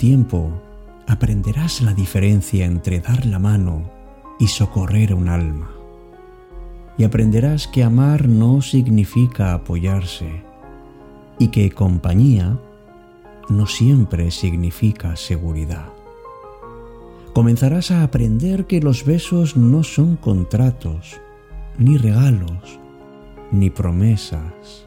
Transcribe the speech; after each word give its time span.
Tiempo, 0.00 0.50
aprenderás 1.06 1.82
la 1.82 1.92
diferencia 1.92 2.64
entre 2.64 3.00
dar 3.00 3.26
la 3.26 3.38
mano 3.38 3.90
y 4.38 4.46
socorrer 4.46 5.12
a 5.12 5.14
un 5.14 5.28
alma. 5.28 5.72
Y 6.96 7.04
aprenderás 7.04 7.68
que 7.68 7.84
amar 7.84 8.26
no 8.26 8.62
significa 8.62 9.52
apoyarse 9.52 10.42
y 11.38 11.48
que 11.48 11.70
compañía 11.72 12.58
no 13.50 13.66
siempre 13.66 14.30
significa 14.30 15.16
seguridad. 15.16 15.90
Comenzarás 17.34 17.90
a 17.90 18.02
aprender 18.02 18.66
que 18.66 18.80
los 18.80 19.04
besos 19.04 19.54
no 19.58 19.82
son 19.82 20.16
contratos, 20.16 21.20
ni 21.76 21.98
regalos, 21.98 22.80
ni 23.52 23.68
promesas. 23.68 24.86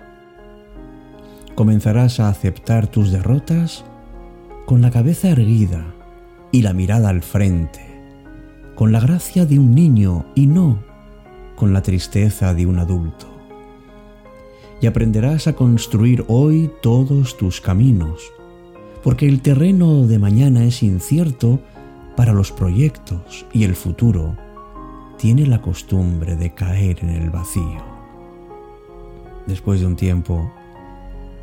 Comenzarás 1.53 2.19
a 2.19 2.29
aceptar 2.29 2.87
tus 2.87 3.11
derrotas 3.11 3.85
con 4.65 4.81
la 4.81 4.91
cabeza 4.91 5.29
erguida 5.29 5.93
y 6.51 6.61
la 6.61 6.73
mirada 6.73 7.09
al 7.09 7.21
frente, 7.21 7.81
con 8.75 8.91
la 8.91 8.99
gracia 8.99 9.45
de 9.45 9.59
un 9.59 9.75
niño 9.75 10.25
y 10.35 10.47
no 10.47 10.79
con 11.55 11.73
la 11.73 11.81
tristeza 11.81 12.53
de 12.53 12.65
un 12.65 12.79
adulto. 12.79 13.27
Y 14.81 14.87
aprenderás 14.87 15.47
a 15.47 15.53
construir 15.53 16.25
hoy 16.27 16.71
todos 16.81 17.37
tus 17.37 17.61
caminos, 17.61 18.31
porque 19.03 19.27
el 19.27 19.41
terreno 19.41 20.07
de 20.07 20.19
mañana 20.19 20.63
es 20.63 20.81
incierto 20.81 21.59
para 22.15 22.33
los 22.33 22.51
proyectos 22.51 23.45
y 23.51 23.63
el 23.63 23.75
futuro 23.75 24.37
tiene 25.17 25.45
la 25.45 25.61
costumbre 25.61 26.35
de 26.35 26.53
caer 26.53 26.99
en 27.01 27.09
el 27.09 27.29
vacío. 27.29 27.83
Después 29.45 29.81
de 29.81 29.87
un 29.87 29.95
tiempo, 29.95 30.51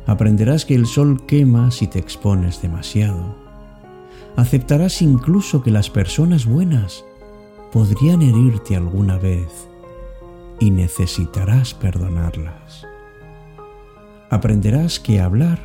aprenderás 0.05 0.65
que 0.65 0.75
el 0.75 0.85
sol 0.85 1.25
quema 1.25 1.71
si 1.71 1.87
te 1.87 1.99
expones 1.99 2.61
demasiado. 2.61 3.35
Aceptarás 4.35 5.01
incluso 5.01 5.61
que 5.61 5.71
las 5.71 5.89
personas 5.89 6.45
buenas 6.45 7.05
podrían 7.71 8.21
herirte 8.21 8.75
alguna 8.75 9.17
vez 9.17 9.69
y 10.59 10.71
necesitarás 10.71 11.73
perdonarlas. 11.73 12.85
Aprenderás 14.29 14.99
que 14.99 15.19
hablar 15.19 15.59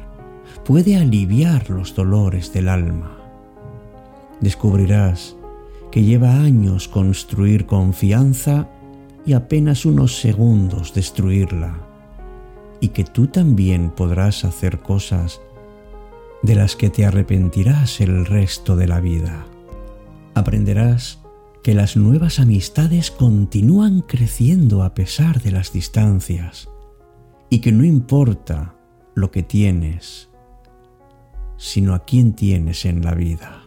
puede 0.64 0.96
aliviar 0.96 1.70
los 1.70 1.94
dolores 1.94 2.52
del 2.52 2.68
alma. 2.68 3.16
Descubrirás 4.40 5.36
que 5.90 6.02
lleva 6.02 6.40
años 6.40 6.88
construir 6.88 7.66
confianza 7.66 8.68
y 9.24 9.32
apenas 9.32 9.86
unos 9.86 10.20
segundos 10.20 10.94
destruirla, 10.94 11.85
y 12.80 12.88
que 12.88 13.04
tú 13.04 13.26
también 13.26 13.90
podrás 13.90 14.44
hacer 14.44 14.80
cosas 14.80 15.40
de 16.42 16.54
las 16.54 16.76
que 16.76 16.90
te 16.90 17.04
arrepentirás 17.04 18.00
el 18.00 18.26
resto 18.26 18.76
de 18.76 18.86
la 18.86 19.00
vida. 19.00 19.46
Aprenderás 20.34 21.20
que 21.62 21.74
las 21.74 21.96
nuevas 21.96 22.38
amistades 22.38 23.10
continúan 23.10 24.00
creciendo 24.02 24.84
a 24.84 24.94
pesar 24.94 25.42
de 25.42 25.50
las 25.50 25.72
distancias 25.72 26.68
y 27.50 27.58
que 27.60 27.72
no 27.72 27.84
importa 27.84 28.76
lo 29.14 29.30
que 29.30 29.42
tienes, 29.42 30.28
sino 31.56 31.94
a 31.94 32.04
quién 32.04 32.34
tienes 32.34 32.84
en 32.84 33.04
la 33.04 33.14
vida 33.14 33.62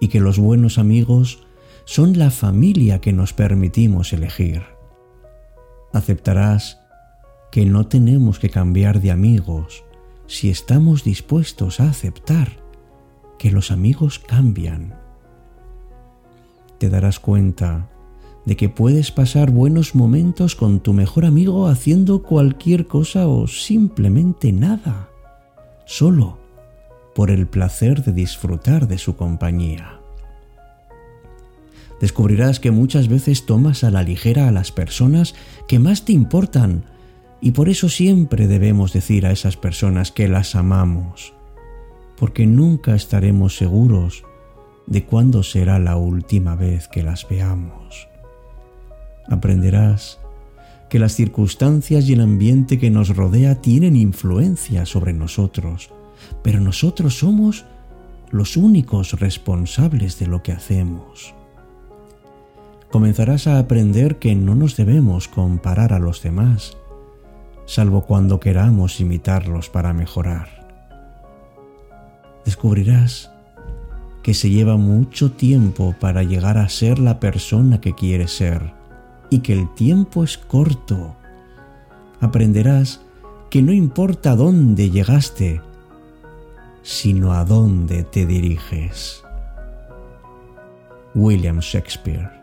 y 0.00 0.08
que 0.08 0.18
los 0.18 0.38
buenos 0.38 0.78
amigos 0.78 1.46
son 1.84 2.18
la 2.18 2.30
familia 2.30 3.00
que 3.00 3.12
nos 3.12 3.32
permitimos 3.34 4.12
elegir. 4.12 4.62
Aceptarás 5.92 6.79
que 7.50 7.66
no 7.66 7.86
tenemos 7.86 8.38
que 8.38 8.50
cambiar 8.50 9.00
de 9.00 9.10
amigos 9.10 9.84
si 10.26 10.50
estamos 10.50 11.02
dispuestos 11.02 11.80
a 11.80 11.88
aceptar 11.90 12.60
que 13.38 13.50
los 13.50 13.70
amigos 13.70 14.18
cambian. 14.18 14.94
Te 16.78 16.88
darás 16.88 17.18
cuenta 17.18 17.88
de 18.46 18.56
que 18.56 18.68
puedes 18.68 19.10
pasar 19.10 19.50
buenos 19.50 19.94
momentos 19.94 20.56
con 20.56 20.80
tu 20.80 20.92
mejor 20.92 21.24
amigo 21.24 21.66
haciendo 21.66 22.22
cualquier 22.22 22.86
cosa 22.86 23.26
o 23.26 23.46
simplemente 23.46 24.52
nada, 24.52 25.08
solo 25.84 26.38
por 27.14 27.30
el 27.30 27.46
placer 27.46 28.04
de 28.04 28.12
disfrutar 28.12 28.86
de 28.88 28.98
su 28.98 29.16
compañía. 29.16 30.00
Descubrirás 32.00 32.60
que 32.60 32.70
muchas 32.70 33.08
veces 33.08 33.44
tomas 33.44 33.84
a 33.84 33.90
la 33.90 34.02
ligera 34.02 34.48
a 34.48 34.52
las 34.52 34.72
personas 34.72 35.34
que 35.68 35.78
más 35.78 36.04
te 36.04 36.12
importan 36.12 36.84
y 37.40 37.52
por 37.52 37.68
eso 37.68 37.88
siempre 37.88 38.46
debemos 38.46 38.92
decir 38.92 39.26
a 39.26 39.32
esas 39.32 39.56
personas 39.56 40.12
que 40.12 40.28
las 40.28 40.54
amamos, 40.54 41.32
porque 42.16 42.46
nunca 42.46 42.94
estaremos 42.94 43.56
seguros 43.56 44.24
de 44.86 45.04
cuándo 45.04 45.42
será 45.42 45.78
la 45.78 45.96
última 45.96 46.54
vez 46.54 46.88
que 46.88 47.02
las 47.02 47.28
veamos. 47.28 48.08
Aprenderás 49.28 50.18
que 50.88 50.98
las 50.98 51.14
circunstancias 51.14 52.08
y 52.08 52.14
el 52.14 52.20
ambiente 52.20 52.78
que 52.78 52.90
nos 52.90 53.14
rodea 53.16 53.62
tienen 53.62 53.96
influencia 53.96 54.84
sobre 54.86 55.12
nosotros 55.12 55.90
pero 56.42 56.60
nosotros 56.60 57.18
somos 57.18 57.64
los 58.30 58.56
únicos 58.56 59.18
responsables 59.18 60.18
de 60.18 60.26
lo 60.26 60.42
que 60.42 60.52
hacemos. 60.52 61.34
Comenzarás 62.90 63.46
a 63.46 63.58
aprender 63.58 64.18
que 64.18 64.34
no 64.34 64.54
nos 64.54 64.76
debemos 64.76 65.28
comparar 65.28 65.92
a 65.92 65.98
los 65.98 66.22
demás, 66.22 66.76
salvo 67.70 68.00
cuando 68.00 68.40
queramos 68.40 68.98
imitarlos 68.98 69.70
para 69.70 69.92
mejorar. 69.92 70.48
Descubrirás 72.44 73.30
que 74.24 74.34
se 74.34 74.50
lleva 74.50 74.76
mucho 74.76 75.30
tiempo 75.30 75.94
para 76.00 76.24
llegar 76.24 76.58
a 76.58 76.68
ser 76.68 76.98
la 76.98 77.20
persona 77.20 77.80
que 77.80 77.94
quieres 77.94 78.32
ser 78.32 78.72
y 79.30 79.38
que 79.38 79.52
el 79.52 79.72
tiempo 79.74 80.24
es 80.24 80.36
corto. 80.36 81.14
Aprenderás 82.20 83.02
que 83.50 83.62
no 83.62 83.72
importa 83.72 84.34
dónde 84.34 84.90
llegaste, 84.90 85.60
sino 86.82 87.34
a 87.34 87.44
dónde 87.44 88.02
te 88.02 88.26
diriges. 88.26 89.22
William 91.14 91.60
Shakespeare 91.60 92.39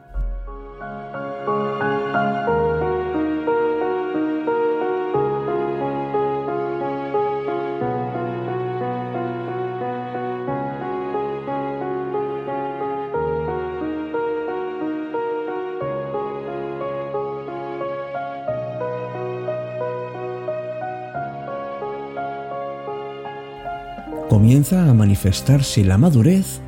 comienza 24.29 24.89
a 24.89 24.93
manifestarse 24.93 25.83
la 25.83 25.97
madurez 25.97 26.59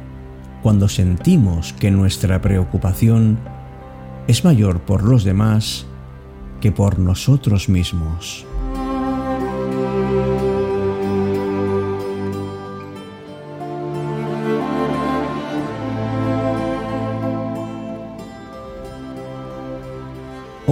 cuando 0.61 0.87
sentimos 0.87 1.73
que 1.73 1.91
nuestra 1.91 2.41
preocupación 2.41 3.39
es 4.27 4.43
mayor 4.43 4.81
por 4.81 5.03
los 5.03 5.23
demás 5.23 5.85
que 6.61 6.71
por 6.71 6.99
nosotros 6.99 7.69
mismos. 7.69 8.45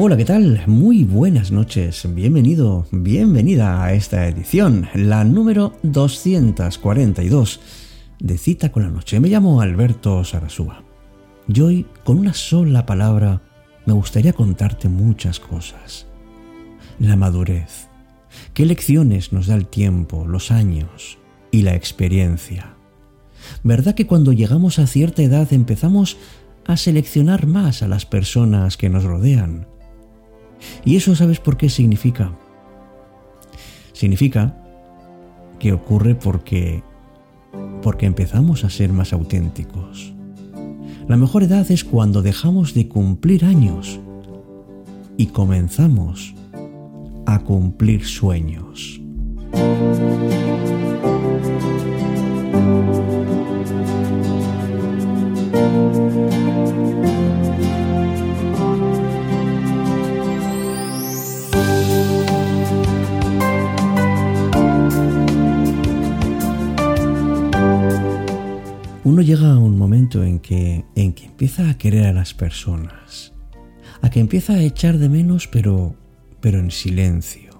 Hola, 0.07 0.15
¿qué 0.15 0.23
tal? 0.23 0.63
Muy 0.67 1.03
buenas 1.03 1.51
noches. 1.51 2.07
Bienvenido, 2.15 2.87
bienvenida 2.91 3.83
a 3.83 3.91
esta 3.91 4.25
edición, 4.25 4.87
la 4.93 5.25
número 5.25 5.73
242 5.83 7.59
de 8.17 8.37
Cita 8.37 8.71
con 8.71 8.83
la 8.83 8.89
Noche. 8.89 9.19
Me 9.19 9.27
llamo 9.27 9.59
Alberto 9.59 10.23
Sarasúa. 10.23 10.81
Y 11.53 11.59
hoy, 11.59 11.85
con 12.05 12.19
una 12.19 12.33
sola 12.33 12.85
palabra, 12.85 13.41
me 13.85 13.91
gustaría 13.91 14.31
contarte 14.31 14.87
muchas 14.87 15.41
cosas. 15.41 16.07
La 16.99 17.17
madurez. 17.17 17.89
¿Qué 18.53 18.65
lecciones 18.65 19.33
nos 19.33 19.47
da 19.47 19.55
el 19.55 19.67
tiempo, 19.67 20.25
los 20.25 20.51
años 20.51 21.17
y 21.51 21.63
la 21.63 21.75
experiencia? 21.75 22.77
¿Verdad 23.61 23.93
que 23.93 24.07
cuando 24.07 24.31
llegamos 24.31 24.79
a 24.79 24.87
cierta 24.87 25.21
edad 25.21 25.51
empezamos 25.51 26.15
a 26.65 26.77
seleccionar 26.77 27.45
más 27.45 27.83
a 27.83 27.89
las 27.89 28.05
personas 28.05 28.77
que 28.77 28.87
nos 28.87 29.03
rodean? 29.03 29.67
¿Y 30.85 30.95
eso 30.95 31.15
sabes 31.15 31.39
por 31.39 31.57
qué 31.57 31.69
significa? 31.69 32.31
Significa 33.93 34.57
que 35.59 35.73
ocurre 35.73 36.15
porque 36.15 36.83
porque 37.81 38.05
empezamos 38.05 38.63
a 38.63 38.69
ser 38.69 38.91
más 38.91 39.13
auténticos. 39.13 40.13
La 41.07 41.15
mejor 41.15 41.43
edad 41.43 41.69
es 41.71 41.83
cuando 41.83 42.21
dejamos 42.21 42.73
de 42.73 42.87
cumplir 42.87 43.45
años 43.45 43.99
y 45.15 45.27
comenzamos 45.27 46.35
a 47.25 47.39
cumplir 47.39 48.05
sueños. 48.05 48.99
Empieza 71.25 71.69
a 71.69 71.77
querer 71.77 72.05
a 72.05 72.13
las 72.13 72.33
personas, 72.33 73.33
a 74.01 74.09
que 74.09 74.19
empieza 74.19 74.53
a 74.53 74.61
echar 74.61 74.97
de 74.97 75.09
menos 75.09 75.47
pero 75.47 75.95
pero 76.39 76.59
en 76.59 76.71
silencio. 76.71 77.51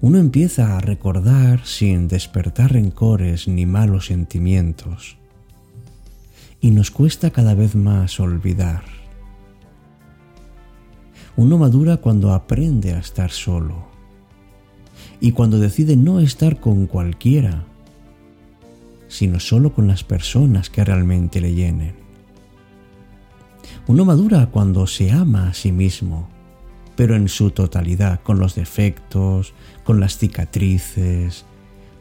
Uno 0.00 0.18
empieza 0.18 0.76
a 0.76 0.80
recordar 0.80 1.64
sin 1.64 2.08
despertar 2.08 2.72
rencores 2.72 3.48
ni 3.48 3.66
malos 3.66 4.06
sentimientos. 4.06 5.16
Y 6.60 6.70
nos 6.70 6.90
cuesta 6.90 7.30
cada 7.30 7.54
vez 7.54 7.74
más 7.74 8.20
olvidar. 8.20 8.82
Uno 11.36 11.58
madura 11.58 11.98
cuando 11.98 12.32
aprende 12.32 12.94
a 12.94 12.98
estar 12.98 13.30
solo 13.30 13.86
y 15.20 15.32
cuando 15.32 15.58
decide 15.58 15.96
no 15.96 16.20
estar 16.20 16.60
con 16.60 16.86
cualquiera, 16.86 17.66
sino 19.16 19.40
solo 19.40 19.72
con 19.72 19.86
las 19.88 20.04
personas 20.04 20.68
que 20.68 20.84
realmente 20.84 21.40
le 21.40 21.54
llenen. 21.54 21.94
Uno 23.86 24.04
madura 24.04 24.48
cuando 24.50 24.86
se 24.86 25.10
ama 25.10 25.48
a 25.48 25.54
sí 25.54 25.72
mismo, 25.72 26.28
pero 26.96 27.16
en 27.16 27.30
su 27.30 27.50
totalidad, 27.50 28.20
con 28.20 28.38
los 28.38 28.54
defectos, 28.54 29.54
con 29.84 30.00
las 30.00 30.18
cicatrices, 30.18 31.46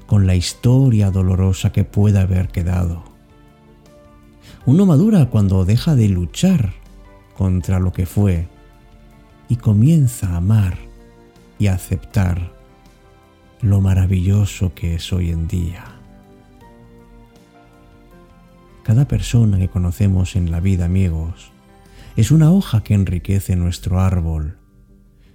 con 0.07 0.27
la 0.27 0.35
historia 0.35 1.09
dolorosa 1.09 1.71
que 1.71 1.85
pueda 1.85 2.23
haber 2.23 2.49
quedado. 2.49 3.05
Uno 4.65 4.85
madura 4.85 5.27
cuando 5.29 5.63
deja 5.63 5.95
de 5.95 6.09
luchar 6.09 6.73
contra 7.37 7.79
lo 7.79 7.93
que 7.93 8.05
fue 8.05 8.49
y 9.47 9.55
comienza 9.55 10.31
a 10.31 10.37
amar 10.37 10.77
y 11.59 11.67
a 11.67 11.75
aceptar 11.75 12.51
lo 13.61 13.79
maravilloso 13.79 14.73
que 14.73 14.95
es 14.95 15.13
hoy 15.13 15.31
en 15.31 15.47
día. 15.47 15.94
Cada 18.85 19.07
persona 19.07 19.57
que 19.57 19.67
conocemos 19.67 20.37
en 20.37 20.51
la 20.51 20.61
vida, 20.61 20.85
amigos, 20.85 21.51
es 22.15 22.31
una 22.31 22.51
hoja 22.51 22.83
que 22.83 22.93
enriquece 22.93 23.57
nuestro 23.57 23.99
árbol. 23.99 24.57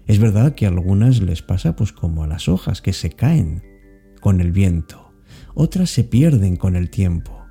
Es 0.06 0.18
verdad 0.18 0.54
que 0.54 0.64
a 0.64 0.68
algunas 0.70 1.20
les 1.20 1.42
pasa 1.42 1.76
pues 1.76 1.92
como 1.92 2.24
a 2.24 2.26
las 2.26 2.48
hojas 2.48 2.80
que 2.80 2.94
se 2.94 3.10
caen 3.10 3.62
con 4.22 4.40
el 4.40 4.52
viento, 4.52 5.12
otras 5.54 5.90
se 5.90 6.04
pierden 6.04 6.56
con 6.56 6.76
el 6.76 6.88
tiempo. 6.88 7.44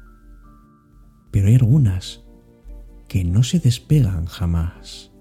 Pero 1.29 1.49
hay 1.49 1.55
algunas 1.55 2.21
que 3.07 3.23
no 3.23 3.43
se 3.43 3.59
despegan 3.59 4.25
jamás. 4.25 5.11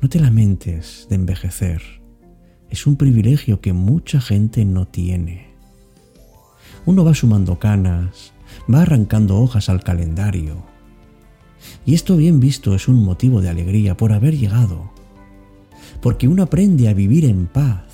No 0.00 0.08
te 0.08 0.18
lamentes 0.18 1.06
de 1.08 1.14
envejecer 1.14 1.82
es 2.70 2.86
un 2.86 2.96
privilegio 2.96 3.60
que 3.60 3.72
mucha 3.72 4.20
gente 4.20 4.64
no 4.64 4.86
tiene. 4.86 5.54
Uno 6.84 7.04
va 7.04 7.14
sumando 7.14 7.58
canas, 7.58 8.32
va 8.72 8.82
arrancando 8.82 9.40
hojas 9.40 9.68
al 9.68 9.82
calendario. 9.82 10.64
Y 11.84 11.94
esto 11.94 12.16
bien 12.16 12.40
visto 12.40 12.74
es 12.74 12.88
un 12.88 13.04
motivo 13.04 13.40
de 13.40 13.48
alegría 13.48 13.96
por 13.96 14.12
haber 14.12 14.36
llegado, 14.36 14.90
porque 16.00 16.28
uno 16.28 16.42
aprende 16.42 16.88
a 16.88 16.94
vivir 16.94 17.24
en 17.24 17.46
paz 17.46 17.84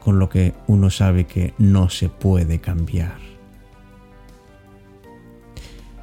con 0.00 0.18
lo 0.18 0.28
que 0.28 0.54
uno 0.66 0.90
sabe 0.90 1.26
que 1.26 1.54
no 1.58 1.90
se 1.90 2.08
puede 2.08 2.60
cambiar. 2.60 3.18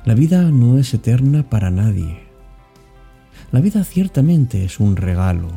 La 0.06 0.14
vida 0.14 0.52
no 0.52 0.78
es 0.78 0.94
eterna 0.94 1.50
para 1.50 1.72
nadie. 1.72 2.20
La 3.52 3.62
vida 3.62 3.84
ciertamente 3.84 4.64
es 4.64 4.80
un 4.80 4.96
regalo 4.96 5.50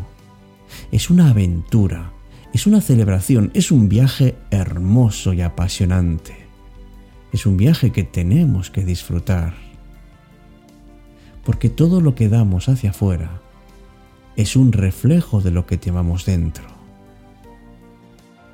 es 0.91 1.11
una 1.11 1.31
aventura, 1.31 2.13
es 2.53 2.67
una 2.67 2.81
celebración, 2.81 3.51
es 3.55 3.71
un 3.71 3.89
viaje 3.89 4.37
hermoso 4.51 5.33
y 5.33 5.43
apasionante. 5.43 6.48
Es 7.33 7.47
un 7.47 7.57
viaje 7.57 7.93
que 7.93 8.05
tenemos 8.05 8.71
que 8.71 8.85
disfrutar. 8.85 9.55
Porque 11.45 11.69
todo 11.69 12.01
lo 12.01 12.15
que 12.15 12.29
damos 12.29 12.69
hacia 12.69 12.91
afuera 12.91 13.41
es 14.37 14.57
un 14.57 14.73
reflejo 14.73 15.41
de 15.41 15.51
lo 15.51 15.67
que 15.67 15.79
llevamos 15.79 16.25
dentro. 16.25 16.65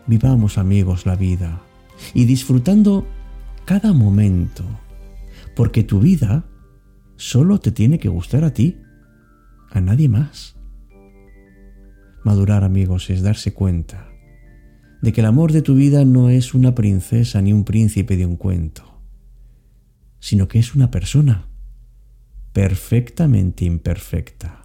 Vivamos 0.06 0.58
amigos 0.58 1.06
la 1.06 1.16
vida 1.16 1.60
y 2.12 2.24
disfrutando 2.24 3.06
cada 3.64 3.92
momento, 3.92 4.64
porque 5.56 5.82
tu 5.82 6.00
vida 6.00 6.44
solo 7.16 7.58
te 7.60 7.70
tiene 7.70 7.98
que 7.98 8.08
gustar 8.08 8.44
a 8.44 8.52
ti, 8.52 8.80
a 9.70 9.80
nadie 9.80 10.08
más. 10.08 10.56
Madurar, 12.22 12.64
amigos, 12.64 13.10
es 13.10 13.22
darse 13.22 13.52
cuenta 13.52 14.13
de 15.04 15.12
que 15.12 15.20
el 15.20 15.26
amor 15.26 15.52
de 15.52 15.60
tu 15.60 15.74
vida 15.74 16.06
no 16.06 16.30
es 16.30 16.54
una 16.54 16.74
princesa 16.74 17.42
ni 17.42 17.52
un 17.52 17.64
príncipe 17.64 18.16
de 18.16 18.24
un 18.24 18.36
cuento, 18.36 19.02
sino 20.18 20.48
que 20.48 20.58
es 20.58 20.74
una 20.74 20.90
persona 20.90 21.46
perfectamente 22.54 23.66
imperfecta 23.66 24.63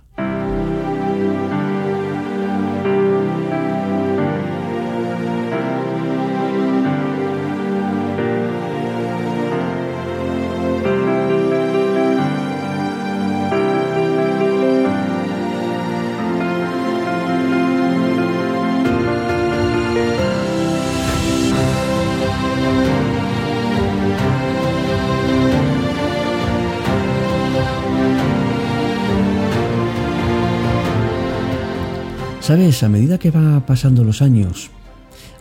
Sabes, 32.50 32.82
a 32.82 32.90
medida 32.90 33.20
que 33.20 33.30
va 33.30 33.64
pasando 33.68 34.04
los 34.04 34.24
años, 34.24 34.72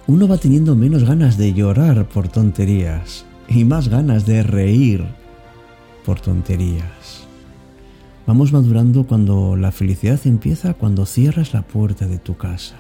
uno 0.07 0.29
va 0.29 0.37
teniendo 0.37 0.77
menos 0.77 1.05
ganas 1.05 1.38
de 1.38 1.55
llorar 1.55 2.07
por 2.07 2.29
tonterías 2.29 3.25
y 3.49 3.65
más 3.65 3.88
ganas 3.88 4.27
de 4.27 4.43
reír 4.43 5.07
por 6.05 6.21
tonterías. 6.21 7.27
Vamos 8.27 8.53
madurando 8.53 9.07
cuando 9.07 9.57
la 9.57 9.73
felicidad 9.73 10.21
empieza 10.27 10.75
cuando 10.75 11.07
cierras 11.07 11.55
la 11.55 11.62
puerta 11.62 12.07
de 12.07 12.19
tu 12.19 12.37
casa. 12.37 12.77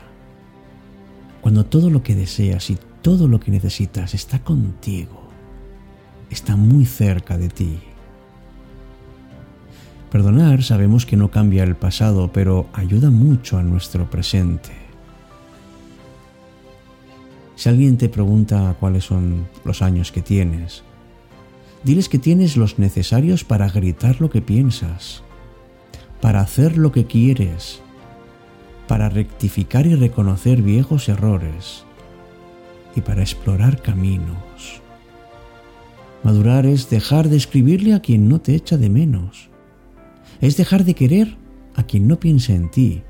Cuando 1.40 1.64
todo 1.64 1.88
lo 1.88 2.02
que 2.02 2.14
deseas 2.14 2.68
y 2.68 2.76
todo 3.00 3.28
lo 3.28 3.40
que 3.40 3.50
necesitas 3.50 4.12
está 4.12 4.40
contigo. 4.40 5.30
Está 6.28 6.54
muy 6.54 6.84
cerca 6.84 7.38
de 7.38 7.48
ti. 7.48 7.78
Perdonar 10.10 10.62
sabemos 10.62 11.04
que 11.04 11.18
no 11.18 11.30
cambia 11.30 11.64
el 11.64 11.76
pasado, 11.76 12.30
pero 12.32 12.66
ayuda 12.72 13.10
mucho 13.10 13.58
a 13.58 13.62
nuestro 13.62 14.08
presente. 14.08 14.70
Si 17.56 17.68
alguien 17.68 17.98
te 17.98 18.08
pregunta 18.08 18.74
cuáles 18.80 19.04
son 19.04 19.46
los 19.64 19.82
años 19.82 20.10
que 20.10 20.22
tienes, 20.22 20.82
diles 21.84 22.08
que 22.08 22.18
tienes 22.18 22.56
los 22.56 22.78
necesarios 22.78 23.44
para 23.44 23.68
gritar 23.68 24.20
lo 24.20 24.30
que 24.30 24.40
piensas, 24.40 25.22
para 26.22 26.40
hacer 26.40 26.78
lo 26.78 26.90
que 26.90 27.04
quieres, 27.04 27.82
para 28.86 29.10
rectificar 29.10 29.86
y 29.86 29.94
reconocer 29.94 30.62
viejos 30.62 31.10
errores 31.10 31.84
y 32.96 33.02
para 33.02 33.20
explorar 33.20 33.82
caminos. 33.82 34.80
Madurar 36.22 36.64
es 36.64 36.88
dejar 36.88 37.28
de 37.28 37.36
escribirle 37.36 37.92
a 37.92 38.00
quien 38.00 38.28
no 38.28 38.40
te 38.40 38.54
echa 38.54 38.78
de 38.78 38.88
menos 38.88 39.50
es 40.40 40.56
dejar 40.56 40.84
de 40.84 40.94
querer 40.94 41.36
a 41.74 41.82
quien 41.82 42.06
no 42.06 42.20
piensa 42.20 42.52
en 42.52 42.70
ti. 42.70 43.02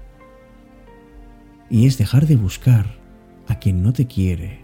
Y 1.70 1.86
es 1.86 1.98
dejar 1.98 2.26
de 2.26 2.36
buscar 2.36 2.98
a 3.46 3.58
quien 3.58 3.82
no 3.82 3.92
te 3.92 4.06
quiere. 4.06 4.60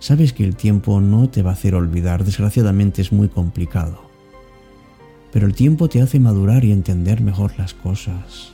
Sabes 0.00 0.32
que 0.32 0.44
el 0.44 0.56
tiempo 0.56 1.00
no 1.00 1.30
te 1.30 1.42
va 1.42 1.50
a 1.50 1.54
hacer 1.54 1.74
olvidar, 1.74 2.24
desgraciadamente 2.24 3.00
es 3.02 3.12
muy 3.12 3.28
complicado. 3.28 4.02
Pero 5.32 5.46
el 5.46 5.54
tiempo 5.54 5.88
te 5.88 6.02
hace 6.02 6.20
madurar 6.20 6.64
y 6.64 6.72
entender 6.72 7.20
mejor 7.20 7.52
las 7.58 7.74
cosas. 7.74 8.52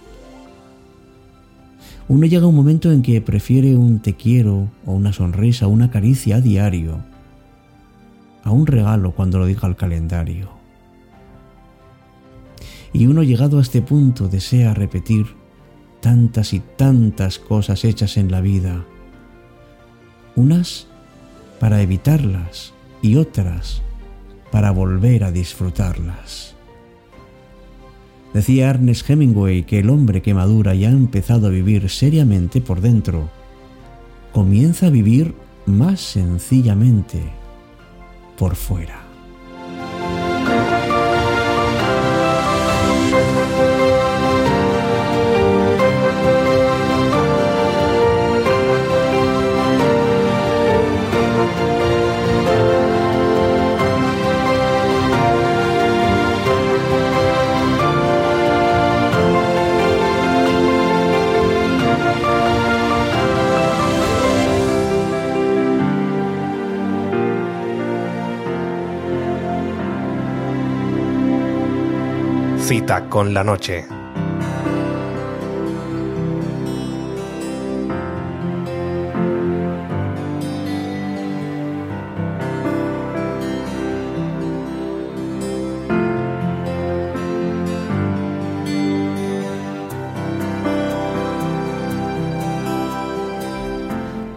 Uno 2.08 2.26
llega 2.26 2.44
a 2.44 2.48
un 2.48 2.54
momento 2.54 2.92
en 2.92 3.02
que 3.02 3.20
prefiere 3.20 3.76
un 3.76 4.00
te 4.00 4.14
quiero 4.14 4.68
o 4.84 4.92
una 4.92 5.12
sonrisa 5.12 5.68
una 5.68 5.90
caricia 5.90 6.36
a 6.36 6.40
diario 6.40 6.98
a 8.42 8.50
un 8.50 8.66
regalo 8.66 9.12
cuando 9.12 9.38
lo 9.38 9.46
diga 9.46 9.68
el 9.68 9.76
calendario 9.76 10.59
y 12.92 13.06
uno 13.06 13.22
llegado 13.22 13.58
a 13.58 13.62
este 13.62 13.82
punto 13.82 14.28
desea 14.28 14.74
repetir 14.74 15.26
tantas 16.00 16.52
y 16.52 16.60
tantas 16.60 17.38
cosas 17.38 17.84
hechas 17.84 18.16
en 18.16 18.30
la 18.30 18.40
vida, 18.40 18.84
unas 20.36 20.86
para 21.58 21.82
evitarlas 21.82 22.72
y 23.02 23.16
otras 23.16 23.82
para 24.50 24.70
volver 24.70 25.24
a 25.24 25.30
disfrutarlas. 25.30 26.54
Decía 28.32 28.70
Ernest 28.70 29.08
Hemingway 29.08 29.64
que 29.64 29.80
el 29.80 29.90
hombre 29.90 30.22
que 30.22 30.34
madura 30.34 30.74
y 30.74 30.84
ha 30.84 30.90
empezado 30.90 31.48
a 31.48 31.50
vivir 31.50 31.88
seriamente 31.90 32.60
por 32.60 32.80
dentro, 32.80 33.28
comienza 34.32 34.86
a 34.86 34.90
vivir 34.90 35.34
más 35.66 36.00
sencillamente 36.00 37.20
por 38.38 38.54
fuera. 38.54 39.09
Con 72.98 73.32
la 73.32 73.44
noche. 73.44 73.84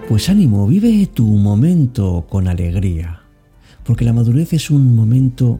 Pues 0.07 0.29
ánimo, 0.29 0.67
vive 0.67 1.07
tu 1.07 1.25
momento 1.25 2.27
con 2.29 2.47
alegría, 2.47 3.23
porque 3.83 4.05
la 4.05 4.13
madurez 4.13 4.53
es 4.53 4.69
un 4.69 4.95
momento 4.95 5.59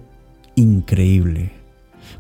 increíble. 0.55 1.62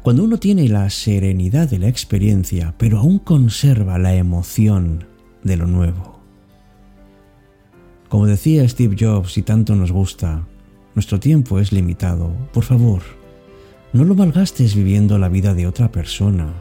Cuando 0.01 0.23
uno 0.23 0.37
tiene 0.37 0.67
la 0.67 0.89
serenidad 0.89 1.69
de 1.69 1.79
la 1.79 1.87
experiencia, 1.87 2.73
pero 2.77 2.99
aún 2.99 3.19
conserva 3.19 3.97
la 3.97 4.15
emoción 4.15 5.05
de 5.43 5.57
lo 5.57 5.67
nuevo. 5.67 6.19
Como 8.09 8.27
decía 8.27 8.67
Steve 8.67 8.95
Jobs, 8.99 9.37
y 9.37 9.41
tanto 9.41 9.75
nos 9.75 9.91
gusta, 9.91 10.45
nuestro 10.93 11.19
tiempo 11.19 11.59
es 11.59 11.71
limitado. 11.71 12.31
Por 12.53 12.63
favor, 12.63 13.01
no 13.91 14.03
lo 14.03 14.15
malgastes 14.15 14.75
viviendo 14.75 15.17
la 15.17 15.29
vida 15.29 15.53
de 15.53 15.67
otra 15.67 15.91
persona. 15.91 16.53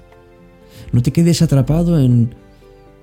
No 0.92 1.02
te 1.02 1.12
quedes 1.12 1.42
atrapado 1.42 1.98
en, 2.00 2.34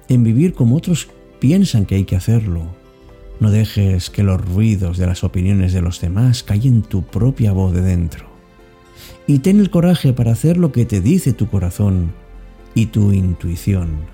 en 0.08 0.24
vivir 0.24 0.54
como 0.54 0.76
otros 0.76 1.08
piensan 1.40 1.86
que 1.86 1.96
hay 1.96 2.06
que 2.06 2.16
hacerlo. 2.16 2.68
No 3.40 3.52
dejes 3.52 4.10
que 4.10 4.24
los 4.24 4.40
ruidos 4.40 4.98
de 4.98 5.08
las 5.08 5.24
opiniones 5.24 5.72
de 5.74 5.82
los 5.82 6.02
demás 6.02 6.44
callen 6.44 6.82
tu 6.82 7.04
propia 7.04 7.52
voz 7.52 7.74
de 7.74 7.82
dentro. 7.82 8.29
Y 9.28 9.40
ten 9.40 9.60
el 9.60 9.70
coraje 9.70 10.14
para 10.14 10.32
hacer 10.32 10.58
lo 10.58 10.72
que 10.72 10.86
te 10.86 11.02
dice 11.02 11.34
tu 11.34 11.48
corazón 11.48 12.12
y 12.74 12.88
tu 12.88 13.12
intuición. 13.12 14.06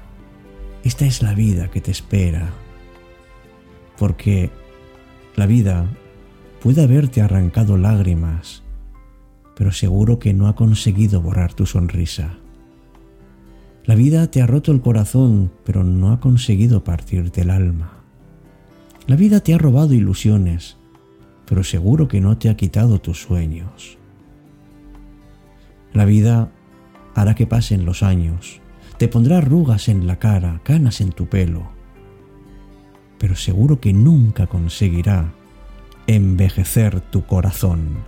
Esta 0.83 1.05
es 1.05 1.21
la 1.21 1.33
vida 1.33 1.69
que 1.71 1.81
te 1.81 1.91
espera. 1.91 2.49
Porque 3.97 4.51
la 5.35 5.45
vida 5.47 5.87
puede 6.61 6.83
haberte 6.83 7.21
arrancado 7.21 7.77
lágrimas, 7.77 8.63
pero 9.55 9.71
seguro 9.71 10.19
que 10.19 10.33
no 10.33 10.47
ha 10.47 10.55
conseguido 10.55 11.21
borrar 11.21 11.53
tu 11.53 11.65
sonrisa. 11.65 12.37
La 13.85 13.95
vida 13.95 14.31
te 14.31 14.41
ha 14.41 14.47
roto 14.47 14.71
el 14.71 14.81
corazón, 14.81 15.51
pero 15.63 15.83
no 15.83 16.11
ha 16.11 16.19
conseguido 16.19 16.83
partirte 16.83 17.41
el 17.41 17.51
alma. 17.51 18.03
La 19.07 19.15
vida 19.15 19.41
te 19.41 19.53
ha 19.53 19.59
robado 19.59 19.93
ilusiones, 19.93 20.77
pero 21.45 21.63
seguro 21.63 22.07
que 22.07 22.19
no 22.19 22.37
te 22.37 22.49
ha 22.49 22.57
quitado 22.57 22.99
tus 22.99 23.21
sueños. 23.21 23.99
La 25.95 26.03
vida 26.05 26.51
hará 27.15 27.33
que 27.35 27.47
pasen 27.47 27.85
los 27.85 28.03
años, 28.03 28.59
te 28.97 29.07
pondrá 29.07 29.37
arrugas 29.37 29.87
en 29.87 30.07
la 30.07 30.17
cara, 30.17 30.59
canas 30.63 30.99
en 30.99 31.11
tu 31.11 31.27
pelo, 31.27 31.69
pero 33.17 33.35
seguro 33.35 33.79
que 33.79 33.93
nunca 33.93 34.45
conseguirá 34.45 35.31
envejecer 36.05 36.99
tu 36.99 37.25
corazón. 37.25 38.03